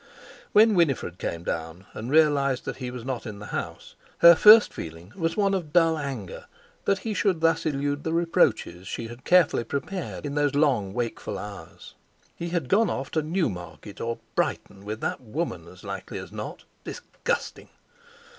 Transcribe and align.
When 0.51 0.73
Winifred 0.73 1.19
came 1.19 1.43
down, 1.43 1.85
and 1.93 2.09
realised 2.09 2.65
that 2.65 2.77
he 2.77 2.89
was 2.89 3.05
not 3.05 3.27
in 3.27 3.37
the 3.37 3.45
house, 3.53 3.93
her 4.17 4.33
first 4.33 4.73
feeling 4.73 5.13
was 5.15 5.37
one 5.37 5.53
of 5.53 5.71
dull 5.71 5.95
anger 5.95 6.45
that 6.85 6.97
he 7.05 7.13
should 7.13 7.39
thus 7.39 7.67
elude 7.67 8.03
the 8.03 8.11
reproaches 8.11 8.87
she 8.87 9.09
had 9.09 9.25
carefully 9.25 9.63
prepared 9.63 10.25
in 10.25 10.33
those 10.33 10.55
long 10.55 10.93
wakeful 10.95 11.37
hours. 11.37 11.93
He 12.35 12.49
had 12.49 12.67
gone 12.67 12.89
off 12.89 13.11
to 13.11 13.21
Newmarket 13.21 14.01
or 14.01 14.17
Brighton, 14.33 14.85
with 14.85 15.01
that 15.01 15.21
woman 15.21 15.67
as 15.67 15.83
likely 15.83 16.17
as 16.17 16.31
not. 16.31 16.63
Disgusting! 16.83 17.69